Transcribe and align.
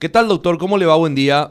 ¿Qué 0.00 0.08
tal, 0.08 0.28
doctor? 0.28 0.58
¿Cómo 0.58 0.78
le 0.78 0.86
va? 0.86 0.94
Buen 0.94 1.16
día. 1.16 1.50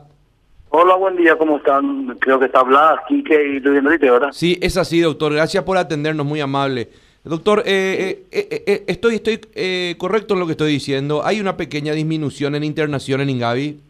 Hola, 0.70 0.96
buen 0.96 1.18
día, 1.18 1.38
¿cómo 1.38 1.58
están? 1.58 2.16
Creo 2.22 2.40
que 2.40 2.46
está 2.46 2.62
hablando 2.62 3.02
Quique 3.06 3.36
y 3.36 3.60
Luis 3.60 3.80
Enrique, 3.80 4.10
¿verdad? 4.10 4.30
Sí, 4.32 4.58
es 4.62 4.78
así, 4.78 5.02
doctor. 5.02 5.34
Gracias 5.34 5.66
por 5.66 5.76
atendernos, 5.76 6.26
muy 6.26 6.40
amable. 6.40 6.88
Doctor, 7.26 7.64
eh, 7.66 8.24
eh, 8.32 8.64
eh, 8.66 8.84
estoy, 8.88 9.16
estoy 9.16 9.96
correcto 9.98 10.34
en 10.34 10.40
lo 10.40 10.46
que 10.46 10.54
estoy 10.54 10.72
diciendo. 10.72 11.24
¿Hay 11.26 11.42
una 11.42 11.58
pequeña 11.58 11.92
disminución 11.92 12.56
en 12.56 12.64
internación 12.64 13.20
en 13.20 13.32
Ingavi? 13.32 13.82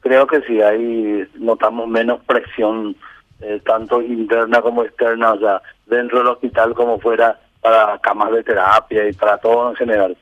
Creo 0.00 0.26
que 0.26 0.40
sí, 0.46 0.62
ahí 0.62 1.22
notamos 1.34 1.86
menos 1.86 2.22
presión, 2.24 2.96
tanto 3.66 4.00
interna 4.00 4.62
como 4.62 4.82
externa, 4.82 5.34
o 5.34 5.38
sea, 5.38 5.60
dentro 5.84 6.20
del 6.20 6.28
hospital 6.28 6.72
como 6.72 6.98
fuera 7.00 7.38
para 7.60 7.98
camas 7.98 8.32
de 8.32 8.44
terapia 8.44 9.06
y 9.06 9.12
para 9.12 9.36
todo 9.36 9.68
en 9.68 9.76
general 9.76 10.16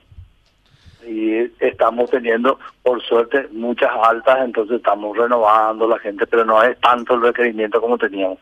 y 1.06 1.50
estamos 1.60 2.10
teniendo, 2.10 2.58
por 2.82 3.02
suerte, 3.02 3.48
muchas 3.52 3.90
altas, 4.02 4.38
entonces 4.44 4.76
estamos 4.76 5.16
renovando 5.16 5.86
la 5.88 5.98
gente, 5.98 6.26
pero 6.26 6.44
no 6.44 6.62
es 6.62 6.79
tanto 6.80 7.14
el 7.14 7.22
requerimiento 7.22 7.80
como 7.80 7.98
teníamos. 7.98 8.38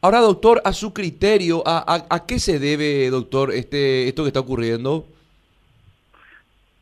Ahora, 0.00 0.20
doctor, 0.20 0.60
a 0.64 0.72
su 0.72 0.92
criterio, 0.92 1.62
¿a, 1.64 2.04
a, 2.10 2.26
qué 2.26 2.38
se 2.38 2.58
debe, 2.58 3.08
doctor, 3.08 3.52
este 3.52 4.06
esto 4.06 4.22
que 4.22 4.28
está 4.28 4.40
ocurriendo? 4.40 5.06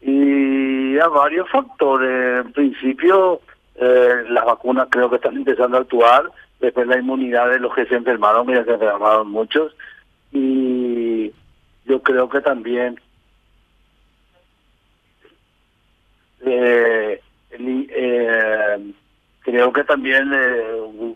Y 0.01 0.99
a 0.99 1.07
varios 1.07 1.49
factores. 1.49 2.45
En 2.45 2.53
principio, 2.53 3.41
eh, 3.77 4.25
las 4.29 4.45
vacunas 4.45 4.89
creo 4.91 5.09
que 5.09 5.17
están 5.17 5.37
empezando 5.37 5.77
a 5.77 5.83
actuar, 5.83 6.33
después 6.59 6.87
la 6.89 6.99
inmunidad 6.99 7.51
de 7.51 7.61
los 7.61 7.73
que 7.75 7.87
se 7.87 7.95
enfermaron, 7.95 8.47
mira, 8.47 8.65
se 8.65 8.73
enfermaron 8.73 9.31
muchos, 9.31 9.73
y 10.33 11.31
yo 11.85 12.03
creo 12.03 12.29
que 12.29 12.41
también 12.41 12.99
eh, 16.45 17.21
eh, 17.51 18.93
creo 19.73 19.85
que 19.85 19.85
también 19.85 20.31
eh, 20.35 21.15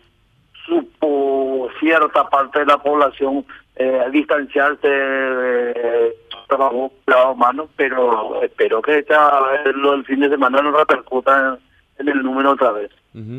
supo 0.65 1.69
cierta 1.79 2.29
parte 2.29 2.59
de 2.59 2.65
la 2.65 2.77
población 2.77 3.45
eh, 3.75 4.03
distanciarse 4.11 4.87
de 4.87 6.15
trabajo 6.47 6.91
lado 7.05 7.35
mano, 7.35 7.69
pero 7.75 8.41
espero 8.41 8.81
que 8.81 8.99
esta, 8.99 9.41
lo 9.75 9.91
del 9.91 10.05
fin 10.05 10.21
de 10.21 10.29
semana 10.29 10.61
no 10.61 10.71
repercuta 10.71 11.57
en, 11.99 12.07
el 12.07 12.23
número 12.23 12.51
otra 12.51 12.71
vez. 12.71 12.91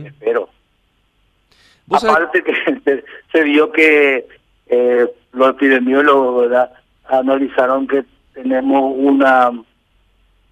Espero. 0.05 0.49
Aparte 1.91 2.43
que 2.43 3.05
se, 3.33 3.43
vio 3.45 3.73
que 3.73 4.27
eh, 4.67 5.07
los 5.33 5.51
epidemiólogos 5.51 6.51
analizaron 7.09 7.87
que 7.87 8.05
tenemos 8.35 8.93
una 8.97 9.51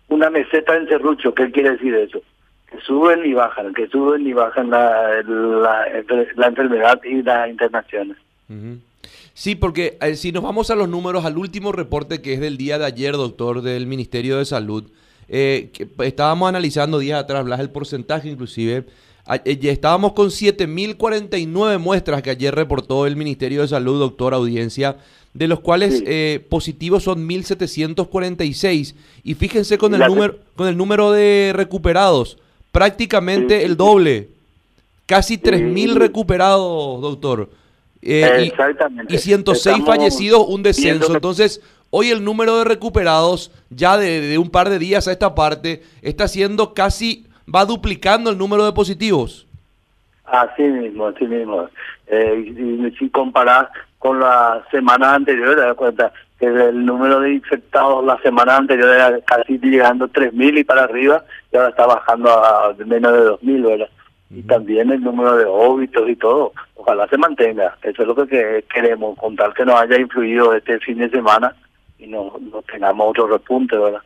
una 0.09 0.31
meseta 0.31 0.77
en 0.77 0.89
serrucho. 0.89 1.35
¿Qué 1.35 1.51
quiere 1.51 1.73
decir 1.73 1.95
eso? 1.95 2.23
Que 2.71 2.81
suben 2.81 3.25
y 3.25 3.33
bajan, 3.33 3.73
que 3.75 3.87
suben 3.89 4.27
y 4.27 4.33
bajan 4.33 4.71
la, 4.71 5.23
la, 5.23 5.87
enfermedad 6.49 7.01
y 7.05 7.23
las 7.23 7.49
internaciones. 7.49 8.17
Sí, 9.35 9.55
porque 9.55 9.99
eh, 10.01 10.17
si 10.17 10.33
nos 10.33 10.43
vamos 10.43 10.71
a 10.71 10.75
los 10.75 10.89
números, 10.89 11.25
al 11.25 11.39
último 11.39 11.73
reporte 11.73 12.23
que 12.23 12.35
es 12.35 12.41
del 12.41 12.57
día 12.57 12.79
de 12.79 12.87
ayer, 12.87 13.13
doctor, 13.13 13.63
del 13.63 13.87
Ministerio 13.87 14.39
de 14.39 14.45
Salud, 14.45 14.85
eh, 15.29 15.71
estábamos 15.99 16.49
analizando 16.49 16.99
días 16.99 17.23
atrás, 17.23 17.45
Blas, 17.45 17.61
el 17.61 17.71
porcentaje 17.71 18.29
inclusive, 18.29 18.87
eh, 19.45 19.59
ya 19.61 19.73
estábamos 19.73 20.13
con 20.13 20.29
7.049 20.29 21.79
muestras 21.79 22.23
que 22.23 22.31
ayer 22.31 22.55
reportó 22.55 23.07
el 23.07 23.17
Ministerio 23.17 23.63
de 23.63 23.69
Salud, 23.69 23.99
doctor, 23.99 24.35
audiencia, 24.35 24.99
de 25.35 25.49
los 25.49 25.61
cuales 25.61 26.03
eh, 26.07 26.45
positivos 26.49 27.03
son 27.03 27.29
1.746. 27.29 28.95
Y 29.25 29.35
fíjense 29.35 29.79
con 29.79 29.95
el, 29.95 30.01
número, 30.07 30.39
con 30.55 30.69
el 30.69 30.77
número 30.77 31.11
de 31.11 31.53
recuperados, 31.55 32.39
prácticamente 32.77 33.65
el 33.65 33.75
doble. 33.75 34.29
Casi 35.07 35.39
3.000 35.39 35.95
recuperados, 35.95 37.01
doctor. 37.01 37.49
Eh, 38.03 38.49
Exactamente. 38.53 39.15
Y, 39.15 39.19
106 39.19 39.83
fallecidos, 39.87 40.45
un 40.47 40.63
descenso. 40.63 41.15
Entonces, 41.15 41.63
hoy 41.89 42.11
el 42.11 42.23
número 42.23 42.59
de 42.59 42.65
recuperados, 42.65 43.51
ya 43.71 43.97
de, 43.97 44.37
un 44.37 44.51
par 44.51 44.69
de 44.69 44.79
días 44.79 45.09
a 45.09 45.13
esta 45.13 45.35
parte, 45.35 45.85
está 46.03 46.29
siendo 46.29 46.75
casi, 46.75 47.25
va 47.53 47.65
duplicando 47.65 48.29
el 48.29 48.37
número 48.37 48.67
de 48.67 48.73
positivos. 48.73 49.47
Así 50.27 50.65
mismo, 50.65 51.07
así 51.07 51.25
mismo. 51.25 51.71
Eh, 52.09 52.55
y, 52.59 52.95
si 52.99 53.09
comparar 53.09 53.71
con 53.99 54.21
la 54.21 54.63
semana 54.71 55.15
anterior, 55.15 55.55
te 55.55 55.63
das 55.63 55.77
cuenta 55.77 56.13
que 56.39 56.47
el 56.47 56.85
número 56.85 57.21
de 57.21 57.35
infectados 57.35 58.05
la 58.05 58.21
semana 58.21 58.57
anterior 58.57 58.91
era 58.91 59.21
casi 59.23 59.59
llegando 59.59 60.05
a 60.05 60.09
3.000 60.09 60.59
y 60.59 60.65
para 60.65 60.85
arriba, 60.85 61.25
y 61.53 61.57
ahora 61.57 61.71
está 61.71 61.87
bajando 61.87 62.31
a 62.31 62.75
menos 62.85 63.13
de 63.13 63.21
2.000, 63.21 63.67
¿verdad? 63.67 63.89
Y 64.29 64.43
también 64.43 64.91
el 64.91 65.03
número 65.03 65.37
de 65.37 65.45
óbitos 65.45 66.09
y 66.09 66.17
todo, 66.17 66.53
ojalá 66.75 67.09
se 67.09 67.17
mantenga. 67.17 67.77
Eso 67.83 68.03
es 68.03 68.09
lo 68.09 68.15
que 68.27 68.65
queremos, 68.73 69.17
contar 69.19 69.55
que 69.55 69.65
nos 69.65 69.81
haya 69.81 69.99
influido 69.99 70.53
este 70.53 70.79
fin 70.81 70.99
de 70.99 71.09
semana 71.11 71.55
y 71.99 72.07
no, 72.07 72.35
no 72.41 72.61
tengamos 72.63 73.11
otro 73.11 73.29
repunte, 73.29 73.77
¿verdad? 73.77 74.03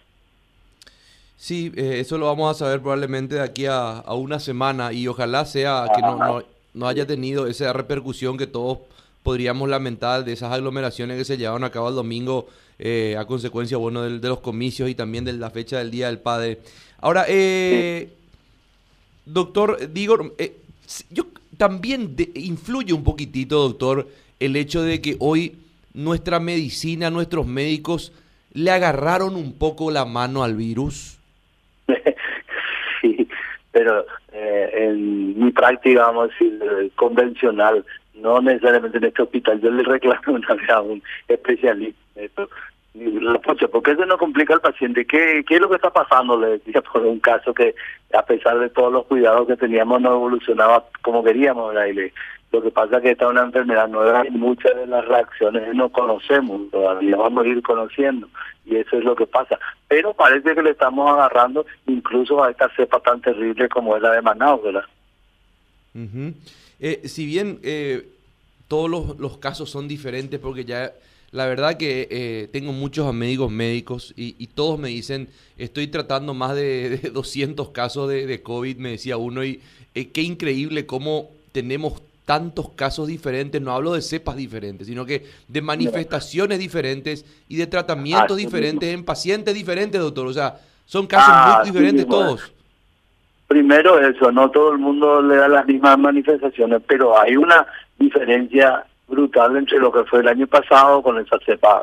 Sí, 1.36 1.72
eh, 1.74 2.00
eso 2.00 2.18
lo 2.18 2.26
vamos 2.26 2.50
a 2.50 2.58
saber 2.58 2.80
probablemente 2.80 3.36
de 3.36 3.40
aquí 3.40 3.64
a, 3.66 4.02
una 4.12 4.38
semana 4.38 4.92
y 4.92 5.08
ojalá 5.08 5.46
sea 5.46 5.86
que 5.96 6.02
no, 6.02 6.16
no, 6.16 6.42
no 6.74 6.86
haya 6.86 7.06
tenido 7.06 7.46
esa 7.46 7.72
repercusión 7.72 8.36
que 8.36 8.46
todos 8.46 8.80
podríamos 9.22 9.68
lamentar 9.68 10.24
de 10.24 10.32
esas 10.32 10.52
aglomeraciones 10.52 11.18
que 11.18 11.24
se 11.24 11.36
llevaron 11.36 11.64
a 11.64 11.70
cabo 11.70 11.88
el 11.88 11.94
domingo 11.94 12.48
eh, 12.78 13.14
a 13.18 13.26
consecuencia 13.26 13.76
bueno 13.76 14.02
de, 14.02 14.26
los 14.26 14.40
comicios 14.40 14.88
y 14.88 14.94
también 14.94 15.24
de 15.24 15.34
la 15.34 15.50
fecha 15.50 15.78
del 15.78 15.90
Día 15.90 16.06
del 16.06 16.18
Padre. 16.18 16.60
Ahora, 17.00 17.26
eh, 17.28 18.08
doctor, 19.26 19.92
digo, 19.92 20.32
eh, 20.38 20.56
yo 21.10 21.26
también 21.58 22.16
influye 22.34 22.94
un 22.94 23.04
poquitito, 23.04 23.58
doctor, 23.58 24.08
el 24.38 24.56
hecho 24.56 24.82
de 24.82 25.02
que 25.02 25.16
hoy 25.18 25.58
nuestra 25.92 26.40
medicina, 26.40 27.10
nuestros 27.10 27.46
médicos 27.46 28.14
le 28.54 28.70
agarraron 28.70 29.36
un 29.36 29.58
poco 29.58 29.90
la 29.90 30.06
mano 30.06 30.42
al 30.42 30.56
virus. 30.56 31.18
Sí, 33.02 33.26
pero 33.72 34.04
en 34.32 35.42
mi 35.42 35.50
práctica, 35.52 36.02
vamos 36.02 36.28
a 36.28 36.32
decir, 36.32 36.92
convencional, 36.96 37.82
no 38.20 38.40
necesariamente 38.40 38.98
en 38.98 39.04
este 39.04 39.22
hospital. 39.22 39.60
Yo 39.60 39.70
le 39.70 39.82
reclamo 39.82 40.20
una 40.28 40.54
vez 40.54 40.70
a 40.70 40.80
un 40.80 41.02
especialista. 41.28 42.00
Esto, 42.16 42.48
porque 43.70 43.92
eso 43.92 44.04
no 44.04 44.18
complica 44.18 44.54
al 44.54 44.60
paciente. 44.60 45.06
¿Qué, 45.06 45.44
¿Qué 45.46 45.56
es 45.56 45.60
lo 45.60 45.68
que 45.68 45.76
está 45.76 45.90
pasando? 45.90 46.38
Le 46.38 46.58
decía 46.58 46.82
por 46.82 47.02
un 47.02 47.20
caso 47.20 47.54
que, 47.54 47.74
a 48.12 48.24
pesar 48.24 48.58
de 48.58 48.68
todos 48.68 48.92
los 48.92 49.06
cuidados 49.06 49.46
que 49.46 49.56
teníamos, 49.56 50.00
no 50.00 50.12
evolucionaba 50.12 50.84
como 51.02 51.22
queríamos. 51.22 51.72
lo 52.52 52.62
que 52.62 52.70
pasa 52.70 52.96
es 52.96 53.02
que 53.02 53.10
esta 53.12 53.26
es 53.26 53.30
una 53.30 53.42
enfermedad 53.42 53.88
nueva 53.88 54.26
y 54.26 54.30
muchas 54.32 54.74
de 54.74 54.86
las 54.86 55.06
reacciones 55.06 55.72
no 55.74 55.88
conocemos, 55.90 56.70
todavía 56.70 57.16
vamos 57.16 57.44
a 57.44 57.48
ir 57.48 57.62
conociendo. 57.62 58.28
Y 58.66 58.76
eso 58.76 58.98
es 58.98 59.04
lo 59.04 59.14
que 59.14 59.26
pasa. 59.26 59.58
Pero 59.88 60.12
parece 60.12 60.54
que 60.54 60.62
le 60.62 60.70
estamos 60.70 61.10
agarrando 61.10 61.64
incluso 61.86 62.42
a 62.42 62.50
esta 62.50 62.68
cepa 62.74 63.00
tan 63.00 63.20
terrible 63.20 63.68
como 63.68 63.96
es 63.96 64.02
la 64.02 64.12
de 64.12 64.22
Manaus, 64.22 64.62
¿verdad? 64.62 64.84
Eh, 65.94 67.02
si 67.08 67.26
bien 67.26 67.58
eh, 67.62 68.08
todos 68.68 69.18
los, 69.18 69.38
casos 69.38 69.70
son 69.70 69.88
diferentes, 69.88 70.38
porque 70.40 70.64
ya 70.64 70.92
la 71.32 71.46
verdad 71.46 71.76
que 71.76 72.08
eh, 72.10 72.48
tengo 72.52 72.72
muchos 72.72 73.06
amigos 73.06 73.50
médicos 73.50 74.12
y, 74.16 74.46
todos 74.48 74.78
me 74.78 74.88
dicen, 74.88 75.28
estoy 75.58 75.88
tratando 75.88 76.34
más 76.34 76.54
de, 76.54 77.10
200 77.12 77.68
casos 77.72 78.08
de, 78.08 78.42
COVID, 78.42 78.76
me 78.76 78.90
decía 78.90 79.16
uno, 79.16 79.44
y 79.44 79.60
qué 79.94 80.22
increíble 80.22 80.86
cómo 80.86 81.30
tenemos 81.52 82.00
tantos 82.24 82.70
casos 82.70 83.08
diferentes, 83.08 83.60
no 83.60 83.72
hablo 83.72 83.92
de 83.92 84.02
cepas 84.02 84.36
diferentes, 84.36 84.86
sino 84.86 85.04
que 85.04 85.26
de 85.48 85.62
manifestaciones 85.62 86.60
diferentes 86.60 87.24
y 87.48 87.56
de 87.56 87.66
tratamientos 87.66 88.36
diferentes 88.36 88.94
en 88.94 89.04
pacientes 89.04 89.52
diferentes, 89.52 90.00
doctor. 90.00 90.28
O 90.28 90.32
sea, 90.32 90.60
son 90.86 91.08
casos 91.08 91.28
muy 91.28 91.54
ah, 91.56 91.62
diferentes 91.64 92.06
todos 92.06 92.52
primero 93.50 93.98
eso, 93.98 94.30
no 94.30 94.48
todo 94.48 94.70
el 94.70 94.78
mundo 94.78 95.20
le 95.20 95.34
da 95.34 95.48
las 95.48 95.66
mismas 95.66 95.98
manifestaciones, 95.98 96.80
pero 96.86 97.18
hay 97.18 97.36
una 97.36 97.66
diferencia 97.98 98.84
brutal 99.08 99.56
entre 99.56 99.80
lo 99.80 99.90
que 99.90 100.04
fue 100.04 100.20
el 100.20 100.28
año 100.28 100.46
pasado 100.46 101.02
con 101.02 101.18
esa 101.18 101.36
cepa 101.44 101.82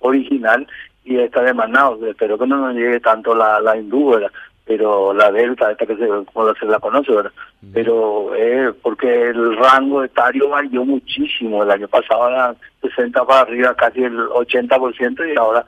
original 0.00 0.66
y 1.04 1.18
esta 1.18 1.42
de 1.42 1.52
Manaus. 1.52 2.02
Espero 2.02 2.38
que 2.38 2.46
no 2.46 2.56
nos 2.56 2.74
llegue 2.74 2.98
tanto 3.00 3.34
la, 3.34 3.60
la 3.60 3.76
hindú, 3.76 4.18
pero 4.64 5.12
la 5.12 5.30
delta, 5.30 5.70
esta 5.70 5.84
que 5.84 5.96
se, 5.96 6.08
como 6.32 6.54
se 6.54 6.64
la 6.64 6.80
conoce, 6.80 7.12
¿verdad? 7.12 7.32
Pero 7.74 8.34
eh, 8.34 8.72
porque 8.80 9.28
el 9.28 9.54
rango 9.54 10.02
etario 10.02 10.48
varió 10.48 10.82
muchísimo. 10.82 11.62
El 11.62 11.72
año 11.72 11.88
pasado 11.88 12.30
era 12.30 12.56
60 12.80 13.22
para 13.26 13.40
arriba, 13.42 13.74
casi 13.74 14.02
el 14.02 14.16
80%, 14.16 15.30
y 15.30 15.36
ahora 15.36 15.66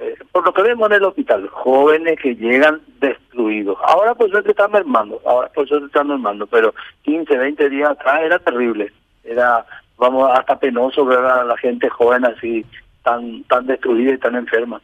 eh, 0.00 0.14
por 0.30 0.44
lo 0.44 0.52
que 0.52 0.62
vemos 0.62 0.88
en 0.88 0.96
el 0.96 1.04
hospital, 1.04 1.48
jóvenes 1.48 2.18
que 2.22 2.36
llegan 2.36 2.80
destruidos. 3.00 3.76
Ahora 3.82 4.14
por 4.14 4.30
suerte 4.30 4.50
están 4.50 4.70
mermando, 4.70 5.20
ahora 5.26 5.48
por 5.48 5.66
suerte 5.66 5.86
están 5.86 6.06
mermando, 6.06 6.46
pero 6.46 6.72
15, 7.02 7.36
20 7.36 7.68
días 7.68 7.90
atrás 7.90 8.20
era 8.22 8.38
terrible. 8.38 8.92
Era, 9.24 9.66
vamos, 9.96 10.30
hasta 10.32 10.58
penoso 10.58 11.04
ver 11.04 11.18
a 11.18 11.42
la 11.44 11.56
gente 11.56 11.88
joven 11.88 12.24
así, 12.24 12.64
tan, 13.02 13.42
tan 13.44 13.66
destruida 13.66 14.14
y 14.14 14.18
tan 14.18 14.36
enferma. 14.36 14.80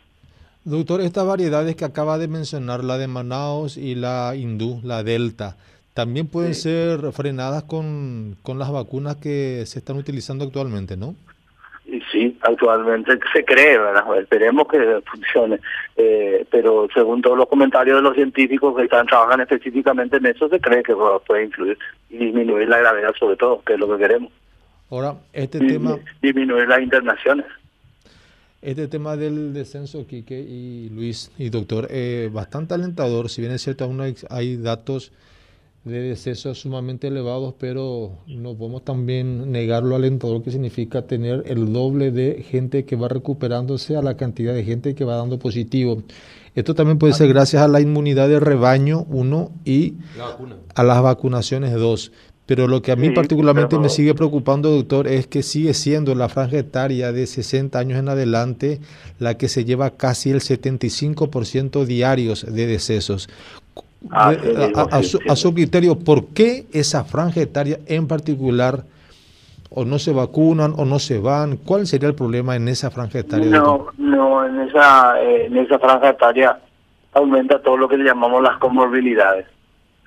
Doctor, 0.64 1.00
estas 1.00 1.26
variedades 1.26 1.76
que 1.76 1.84
acaba 1.84 2.18
de 2.18 2.26
mencionar, 2.26 2.82
la 2.82 2.98
de 2.98 3.06
Manaus 3.06 3.76
y 3.76 3.94
la 3.94 4.34
hindú, 4.34 4.80
la 4.82 5.04
delta, 5.04 5.56
también 5.92 6.26
pueden 6.26 6.56
ser 6.56 7.12
frenadas 7.12 7.62
con, 7.62 8.36
con 8.42 8.58
las 8.58 8.72
vacunas 8.72 9.16
que 9.16 9.62
se 9.66 9.78
están 9.78 9.96
utilizando 9.96 10.44
actualmente, 10.44 10.96
¿no? 10.96 11.14
Sí, 12.24 12.38
actualmente 12.40 13.18
se 13.32 13.44
cree, 13.44 13.78
¿verdad? 13.78 14.18
Esperemos 14.18 14.66
que 14.68 14.78
funcione. 15.10 15.60
Eh, 15.96 16.46
pero 16.50 16.88
según 16.94 17.20
todos 17.20 17.36
los 17.36 17.48
comentarios 17.48 17.96
de 17.96 18.02
los 18.02 18.14
científicos 18.14 18.74
que 18.76 18.84
están 18.84 19.06
trabajando 19.06 19.42
específicamente 19.42 20.16
en 20.16 20.26
eso, 20.26 20.48
se 20.48 20.60
cree 20.60 20.82
que 20.82 20.94
puede 21.26 21.44
influir 21.44 21.78
y 22.08 22.18
disminuir 22.18 22.68
la 22.68 22.78
gravedad 22.78 23.14
sobre 23.18 23.36
todo, 23.36 23.62
que 23.62 23.74
es 23.74 23.78
lo 23.78 23.88
que 23.92 24.02
queremos. 24.02 24.32
Ahora, 24.90 25.14
este 25.32 25.58
tema... 25.58 25.98
Disminuir 26.22 26.68
las 26.68 26.80
internaciones. 26.80 27.46
Este 28.62 28.88
tema 28.88 29.16
del 29.16 29.52
descenso, 29.52 30.06
Quique 30.06 30.40
y 30.40 30.88
Luis 30.88 31.30
y 31.36 31.50
doctor, 31.50 31.86
eh, 31.90 32.30
bastante 32.32 32.72
alentador, 32.72 33.28
si 33.28 33.42
bien 33.42 33.52
es 33.52 33.60
cierto, 33.60 33.84
aún 33.84 34.00
hay, 34.00 34.14
hay 34.30 34.56
datos 34.56 35.12
de 35.84 36.00
decesos 36.00 36.60
sumamente 36.60 37.08
elevados, 37.08 37.54
pero 37.58 38.12
no 38.26 38.54
podemos 38.54 38.84
también 38.84 39.52
negar 39.52 39.82
lo 39.82 39.96
alentador 39.96 40.42
que 40.42 40.50
significa 40.50 41.02
tener 41.02 41.44
el 41.46 41.72
doble 41.72 42.10
de 42.10 42.42
gente 42.48 42.86
que 42.86 42.96
va 42.96 43.08
recuperándose 43.08 43.96
a 43.96 44.02
la 44.02 44.16
cantidad 44.16 44.54
de 44.54 44.64
gente 44.64 44.94
que 44.94 45.04
va 45.04 45.16
dando 45.16 45.38
positivo. 45.38 46.02
Esto 46.54 46.74
también 46.74 46.98
puede 46.98 47.12
ser 47.12 47.28
gracias 47.28 47.62
a 47.62 47.68
la 47.68 47.80
inmunidad 47.80 48.28
de 48.28 48.40
rebaño, 48.40 49.04
uno, 49.10 49.50
y 49.64 49.94
a 50.74 50.84
las 50.84 51.02
vacunaciones, 51.02 51.74
dos. 51.74 52.12
Pero 52.46 52.68
lo 52.68 52.82
que 52.82 52.92
a 52.92 52.96
mí 52.96 53.10
particularmente 53.10 53.78
me 53.78 53.88
sigue 53.88 54.14
preocupando, 54.14 54.70
doctor, 54.70 55.08
es 55.08 55.26
que 55.26 55.42
sigue 55.42 55.72
siendo 55.72 56.14
la 56.14 56.28
franja 56.28 56.58
etaria 56.58 57.10
de 57.10 57.26
60 57.26 57.78
años 57.78 57.98
en 57.98 58.08
adelante 58.08 58.80
la 59.18 59.36
que 59.38 59.48
se 59.48 59.64
lleva 59.64 59.96
casi 59.96 60.30
el 60.30 60.40
75% 60.40 61.86
diarios 61.86 62.46
de 62.48 62.66
decesos. 62.66 63.28
Ah, 64.10 64.34
a, 64.90 65.02
su, 65.36 65.54
criterio, 65.54 65.98
¿por 65.98 66.26
qué 66.28 66.66
esa 66.72 67.04
franja 67.04 67.40
etaria 67.40 67.78
en 67.86 68.06
particular 68.06 68.84
o 69.70 69.84
no 69.84 69.98
se 69.98 70.12
vacunan 70.12 70.74
o 70.76 70.84
no 70.84 70.98
se 70.98 71.18
van? 71.18 71.56
¿Cuál 71.56 71.86
sería 71.86 72.08
el 72.08 72.14
problema 72.14 72.54
en 72.56 72.68
esa 72.68 72.90
franja 72.90 73.20
etaria? 73.20 73.46
No, 73.46 73.86
no, 73.96 74.44
en 74.46 74.60
esa, 74.60 75.20
eh, 75.22 75.46
en 75.46 75.56
esa 75.56 75.78
franja 75.78 76.10
etaria 76.10 76.58
aumenta 77.12 77.60
todo 77.60 77.76
lo 77.76 77.88
que 77.88 77.96
le 77.96 78.04
llamamos 78.04 78.42
las 78.42 78.58
comorbilidades. 78.58 79.46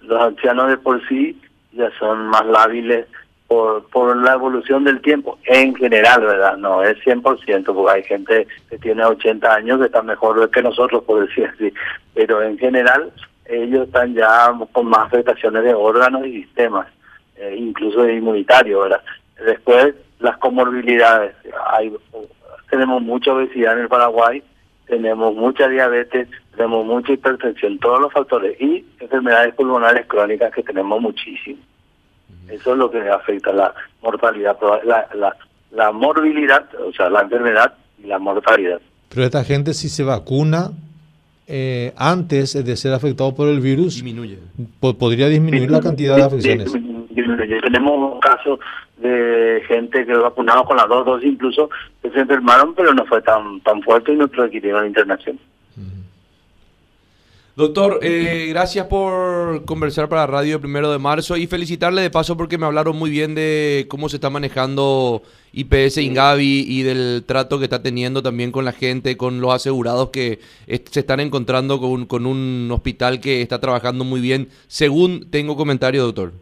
Los 0.01 0.21
ancianos 0.21 0.69
de 0.69 0.77
por 0.77 1.05
sí 1.07 1.39
ya 1.73 1.89
son 1.99 2.27
más 2.27 2.45
lábiles 2.45 3.07
por, 3.47 3.87
por 3.89 4.15
la 4.17 4.33
evolución 4.33 4.83
del 4.83 5.01
tiempo, 5.01 5.39
en 5.45 5.73
general, 5.75 6.21
¿verdad? 6.21 6.57
No 6.57 6.83
es 6.83 6.97
100%, 7.05 7.63
porque 7.65 7.91
hay 7.91 8.03
gente 8.03 8.47
que 8.69 8.77
tiene 8.77 9.05
80 9.05 9.53
años 9.53 9.79
que 9.79 9.85
está 9.85 10.01
mejor 10.01 10.49
que 10.51 10.61
nosotros, 10.61 11.03
por 11.03 11.25
decir 11.27 11.49
así, 11.53 11.73
pero 12.13 12.43
en 12.43 12.57
general 12.57 13.11
ellos 13.49 13.87
están 13.87 14.13
ya 14.13 14.53
con 14.71 14.87
más 14.87 15.07
afectaciones 15.07 15.63
de 15.63 15.73
órganos 15.73 16.25
y 16.25 16.43
sistemas, 16.43 16.87
eh, 17.35 17.55
incluso 17.57 18.03
de 18.03 18.15
inmunitario, 18.15 18.81
¿verdad? 18.81 19.01
Después, 19.45 19.95
las 20.19 20.37
comorbilidades. 20.37 21.35
Hay, 21.67 21.93
tenemos 22.69 23.01
mucha 23.01 23.33
obesidad 23.33 23.73
en 23.73 23.83
el 23.83 23.87
Paraguay, 23.87 24.43
tenemos 24.87 25.35
mucha 25.35 25.67
diabetes, 25.67 26.27
tenemos 26.51 26.85
mucha 26.85 27.13
hipertensión, 27.13 27.77
todos 27.79 28.01
los 28.01 28.11
factores, 28.11 28.59
y 28.59 28.85
enfermedades 28.99 29.53
pulmonares 29.55 30.07
crónicas 30.07 30.53
que 30.53 30.63
tenemos 30.63 31.01
muchísimo. 31.01 31.59
Eso 32.49 32.71
es 32.71 32.77
lo 32.77 32.89
que 32.89 33.09
afecta 33.09 33.51
la 33.51 33.73
mortalidad, 34.01 34.57
la, 34.85 35.07
la, 35.13 35.35
la 35.71 35.91
morbilidad, 35.91 36.65
o 36.75 36.91
sea, 36.93 37.09
la 37.09 37.21
enfermedad 37.21 37.73
y 38.01 38.07
la 38.07 38.19
mortalidad. 38.19 38.79
Pero 39.09 39.23
esta 39.23 39.43
gente 39.43 39.73
si 39.73 39.89
se 39.89 40.03
vacuna, 40.03 40.71
eh, 41.47 41.93
antes 41.95 42.53
de 42.63 42.75
ser 42.75 42.93
afectado 42.93 43.33
por 43.33 43.47
el 43.47 43.61
virus, 43.61 43.95
disminuye. 43.95 44.39
podría 44.79 45.29
disminuir 45.29 45.71
la 45.71 45.79
cantidad 45.79 46.15
de 46.17 46.23
afecciones. 46.23 46.73
Tenemos 47.63 48.19
casos 48.19 48.59
de 48.97 49.61
gente 49.67 50.05
que 50.05 50.13
vacunado 50.13 50.65
con 50.65 50.77
las 50.77 50.87
dos 50.87 51.05
dosis 51.05 51.31
incluso 51.31 51.69
que 52.01 52.09
se 52.09 52.19
enfermaron, 52.19 52.73
pero 52.75 52.93
no 52.93 53.05
fue 53.05 53.21
tan 53.21 53.61
tan 53.61 53.81
fuerte 53.81 54.13
y 54.13 54.15
no 54.17 54.27
requirieron 54.27 54.87
internación. 54.87 55.39
Doctor, 57.57 57.97
eh, 58.03 58.45
gracias 58.49 58.85
por 58.85 59.65
conversar 59.65 60.07
para 60.07 60.27
Radio 60.27 60.61
Primero 60.61 60.91
de 60.91 60.99
Marzo 60.99 61.35
y 61.37 61.47
felicitarle 61.47 62.03
de 62.03 62.11
paso 62.11 62.37
porque 62.37 62.59
me 62.59 62.67
hablaron 62.67 62.95
muy 62.95 63.09
bien 63.09 63.33
de 63.33 63.87
cómo 63.89 64.09
se 64.09 64.17
está 64.17 64.29
manejando 64.29 65.23
IPS 65.53 65.97
Ingavi 65.97 66.65
y 66.67 66.83
del 66.83 67.23
trato 67.25 67.57
que 67.57 67.63
está 67.63 67.81
teniendo 67.81 68.21
también 68.21 68.51
con 68.51 68.63
la 68.63 68.73
gente, 68.73 69.17
con 69.17 69.41
los 69.41 69.55
asegurados 69.55 70.11
que 70.11 70.37
se 70.67 70.99
están 70.99 71.19
encontrando 71.19 71.79
con, 71.79 72.05
con 72.05 72.27
un 72.27 72.69
hospital 72.71 73.19
que 73.19 73.41
está 73.41 73.59
trabajando 73.59 74.03
muy 74.03 74.21
bien, 74.21 74.49
según 74.67 75.31
tengo 75.31 75.57
comentario, 75.57 76.03
doctor. 76.03 76.33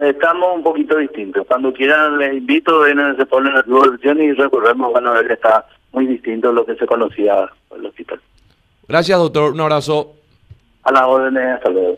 Estamos 0.00 0.54
un 0.54 0.62
poquito 0.62 0.96
distintos. 0.98 1.44
Cuando 1.48 1.72
quieran 1.72 2.16
les 2.18 2.32
invito, 2.32 2.78
ven, 2.78 3.16
se 3.16 3.26
ponen 3.26 3.54
las 3.54 3.64
y 3.66 4.32
recorremos, 4.34 4.92
van 4.92 5.08
a 5.08 5.14
ver 5.14 5.26
que 5.26 5.32
está 5.32 5.66
muy 5.90 6.06
distinto 6.06 6.52
lo 6.52 6.64
que 6.64 6.76
se 6.76 6.86
conocía 6.86 7.50
el 7.76 7.86
hospital. 7.86 8.20
Gracias, 8.86 9.18
doctor. 9.18 9.52
Un 9.52 9.60
abrazo. 9.60 10.14
A 10.84 10.92
las 10.92 11.02
órdenes, 11.02 11.54
hasta 11.56 11.70
luego. 11.70 11.96